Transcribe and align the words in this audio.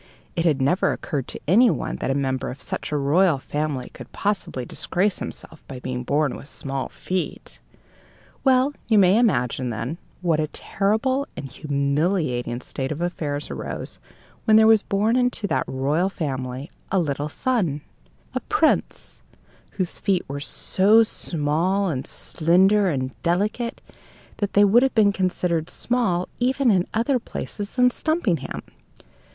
It 0.35 0.45
had 0.45 0.59
never 0.63 0.91
occurred 0.91 1.27
to 1.27 1.39
anyone 1.47 1.97
that 1.97 2.09
a 2.09 2.15
member 2.15 2.49
of 2.49 2.59
such 2.59 2.91
a 2.91 2.97
royal 2.97 3.37
family 3.37 3.89
could 3.91 4.11
possibly 4.11 4.65
disgrace 4.65 5.19
himself 5.19 5.63
by 5.67 5.79
being 5.79 6.03
born 6.03 6.35
with 6.35 6.47
small 6.47 6.89
feet. 6.89 7.59
Well, 8.43 8.73
you 8.87 8.97
may 8.97 9.19
imagine, 9.19 9.69
then, 9.69 9.99
what 10.23 10.39
a 10.39 10.47
terrible 10.47 11.27
and 11.37 11.45
humiliating 11.51 12.61
state 12.61 12.91
of 12.91 12.99
affairs 12.99 13.51
arose 13.51 13.99
when 14.45 14.57
there 14.57 14.65
was 14.65 14.81
born 14.81 15.15
into 15.17 15.45
that 15.45 15.65
royal 15.67 16.09
family 16.09 16.71
a 16.91 16.97
little 16.97 17.29
son, 17.29 17.81
a 18.33 18.39
prince, 18.39 19.21
whose 19.73 19.99
feet 19.99 20.25
were 20.27 20.39
so 20.39 20.93
very 20.95 21.05
small 21.05 21.89
and 21.89 22.07
slender 22.07 22.89
and 22.89 23.11
delicate 23.21 23.83
that 24.37 24.53
they 24.53 24.63
would 24.65 24.81
have 24.81 24.95
been 24.95 25.11
considered 25.11 25.69
small 25.69 26.27
even 26.39 26.71
in 26.71 26.87
other 26.91 27.19
places 27.19 27.75
than 27.75 27.91
Stumpinghame. 27.91 28.63